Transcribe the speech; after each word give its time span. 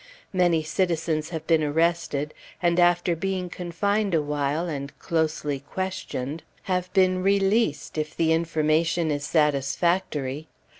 Many 0.33 0.63
citizens 0.63 1.29
have 1.29 1.45
been 1.45 1.61
arrested, 1.63 2.33
and 2.59 2.79
after 2.79 3.15
being 3.15 3.51
confined 3.51 4.15
a 4.15 4.21
while, 4.23 4.67
and 4.67 4.97
closely 4.97 5.59
questioned, 5.59 6.41
have 6.63 6.91
been 6.93 7.21
released, 7.21 7.99
if 7.99 8.17
the 8.17 8.33
information 8.33 9.11
is 9.11 9.25
satisfactory. 9.27 10.47